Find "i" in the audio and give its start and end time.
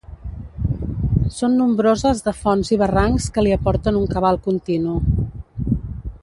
2.77-2.79